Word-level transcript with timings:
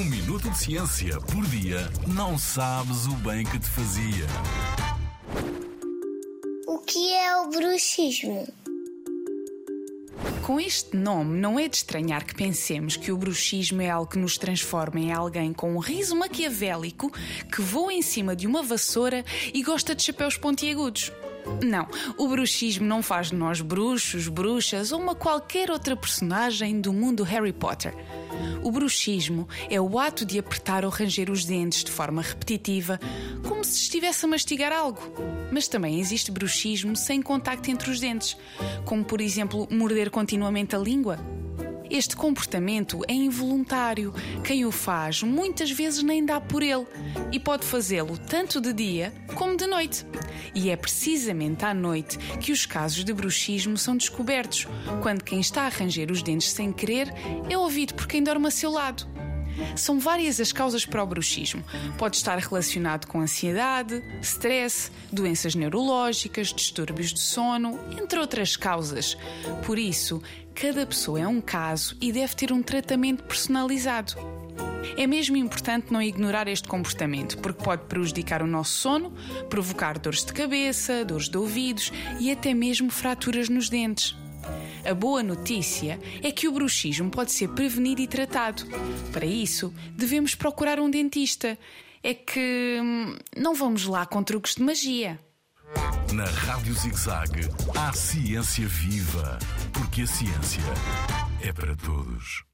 Um 0.00 0.04
minuto 0.04 0.48
de 0.48 0.56
ciência 0.56 1.20
por 1.20 1.44
dia 1.48 1.86
não 2.06 2.38
sabes 2.38 3.04
o 3.04 3.14
bem 3.16 3.44
que 3.44 3.58
te 3.58 3.68
fazia. 3.68 4.26
O 6.66 6.78
que 6.78 7.12
é 7.12 7.36
o 7.36 7.50
bruxismo? 7.50 8.48
Com 10.42 10.58
este 10.58 10.96
nome, 10.96 11.38
não 11.38 11.58
é 11.58 11.68
de 11.68 11.76
estranhar 11.76 12.24
que 12.24 12.34
pensemos 12.34 12.96
que 12.96 13.12
o 13.12 13.18
bruxismo 13.18 13.82
é 13.82 13.90
algo 13.90 14.10
que 14.10 14.18
nos 14.18 14.38
transforma 14.38 14.98
em 14.98 15.12
alguém 15.12 15.52
com 15.52 15.74
um 15.74 15.78
riso 15.78 16.16
maquiavélico 16.16 17.12
que 17.54 17.60
voa 17.60 17.92
em 17.92 18.00
cima 18.00 18.34
de 18.34 18.46
uma 18.46 18.62
vassoura 18.62 19.22
e 19.52 19.62
gosta 19.62 19.94
de 19.94 20.02
chapéus 20.02 20.38
pontiagudos. 20.38 21.12
Não, 21.64 21.86
o 22.16 22.28
bruxismo 22.28 22.86
não 22.86 23.02
faz 23.02 23.28
de 23.28 23.34
nós 23.34 23.60
bruxos, 23.60 24.28
bruxas 24.28 24.92
ou 24.92 25.00
uma 25.00 25.14
qualquer 25.14 25.70
outra 25.70 25.96
personagem 25.96 26.80
do 26.80 26.92
mundo 26.92 27.22
Harry 27.22 27.52
Potter. 27.52 27.94
O 28.62 28.70
bruxismo 28.70 29.48
é 29.68 29.80
o 29.80 29.98
ato 29.98 30.24
de 30.24 30.38
apertar 30.38 30.84
ou 30.84 30.90
ranger 30.90 31.30
os 31.30 31.44
dentes 31.44 31.84
de 31.84 31.90
forma 31.90 32.22
repetitiva, 32.22 33.00
como 33.46 33.64
se 33.64 33.82
estivesse 33.82 34.24
a 34.24 34.28
mastigar 34.28 34.72
algo. 34.72 35.00
Mas 35.50 35.68
também 35.68 35.98
existe 35.98 36.30
bruxismo 36.30 36.94
sem 36.96 37.20
contacto 37.20 37.70
entre 37.70 37.90
os 37.90 38.00
dentes, 38.00 38.36
como 38.84 39.04
por 39.04 39.20
exemplo 39.20 39.66
morder 39.70 40.10
continuamente 40.10 40.76
a 40.76 40.78
língua. 40.78 41.18
Este 41.90 42.14
comportamento 42.14 43.00
é 43.08 43.12
involuntário. 43.12 44.14
Quem 44.44 44.64
o 44.64 44.70
faz 44.70 45.24
muitas 45.24 45.72
vezes 45.72 46.04
nem 46.04 46.24
dá 46.24 46.40
por 46.40 46.62
ele 46.62 46.86
e 47.32 47.40
pode 47.40 47.66
fazê-lo 47.66 48.16
tanto 48.16 48.60
de 48.60 48.72
dia 48.72 49.12
como 49.34 49.56
de 49.56 49.66
noite. 49.66 50.06
E 50.54 50.70
é 50.70 50.76
precisamente 50.76 51.64
à 51.64 51.74
noite 51.74 52.16
que 52.38 52.52
os 52.52 52.64
casos 52.64 53.04
de 53.04 53.12
bruxismo 53.12 53.76
são 53.76 53.96
descobertos, 53.96 54.68
quando 55.02 55.24
quem 55.24 55.40
está 55.40 55.62
a 55.62 55.68
ranger 55.68 56.12
os 56.12 56.22
dentes 56.22 56.50
sem 56.50 56.72
querer 56.72 57.12
é 57.48 57.58
ouvido 57.58 57.94
por 57.94 58.06
quem 58.06 58.22
dorme 58.22 58.46
a 58.46 58.50
seu 58.52 58.70
lado. 58.70 59.08
São 59.76 59.98
várias 59.98 60.40
as 60.40 60.52
causas 60.52 60.84
para 60.84 61.02
o 61.02 61.06
bruxismo. 61.06 61.64
Pode 61.98 62.16
estar 62.16 62.38
relacionado 62.38 63.06
com 63.06 63.20
ansiedade, 63.20 64.02
stress, 64.22 64.90
doenças 65.12 65.54
neurológicas, 65.54 66.52
distúrbios 66.52 67.12
de 67.12 67.20
sono, 67.20 67.78
entre 68.00 68.18
outras 68.18 68.56
causas. 68.56 69.16
Por 69.64 69.78
isso, 69.78 70.22
cada 70.54 70.86
pessoa 70.86 71.20
é 71.20 71.26
um 71.26 71.40
caso 71.40 71.96
e 72.00 72.12
deve 72.12 72.34
ter 72.34 72.52
um 72.52 72.62
tratamento 72.62 73.24
personalizado. 73.24 74.14
É 74.96 75.06
mesmo 75.06 75.36
importante 75.36 75.92
não 75.92 76.02
ignorar 76.02 76.48
este 76.48 76.66
comportamento, 76.66 77.38
porque 77.38 77.62
pode 77.62 77.84
prejudicar 77.84 78.42
o 78.42 78.46
nosso 78.46 78.72
sono, 78.72 79.12
provocar 79.48 79.98
dores 79.98 80.24
de 80.24 80.32
cabeça, 80.32 81.04
dores 81.04 81.28
de 81.28 81.36
ouvidos 81.36 81.92
e 82.18 82.30
até 82.30 82.54
mesmo 82.54 82.90
fraturas 82.90 83.48
nos 83.48 83.68
dentes. 83.68 84.16
A 84.84 84.94
boa 84.94 85.22
notícia 85.22 86.00
é 86.22 86.32
que 86.32 86.48
o 86.48 86.52
bruxismo 86.52 87.10
pode 87.10 87.32
ser 87.32 87.48
prevenido 87.48 88.00
e 88.00 88.06
tratado. 88.06 88.64
Para 89.12 89.26
isso, 89.26 89.72
devemos 89.92 90.34
procurar 90.34 90.80
um 90.80 90.90
dentista. 90.90 91.58
É 92.02 92.14
que 92.14 92.78
hum, 92.82 93.16
não 93.36 93.54
vamos 93.54 93.84
lá 93.84 94.06
com 94.06 94.22
truques 94.22 94.54
de 94.54 94.62
magia. 94.62 95.20
Na 96.12 96.24
Rádio 96.24 96.74
ZigZag, 96.74 97.48
há 97.76 97.92
ciência 97.92 98.66
viva, 98.66 99.38
porque 99.72 100.02
a 100.02 100.06
ciência 100.06 100.62
é 101.42 101.52
para 101.52 101.76
todos. 101.76 102.49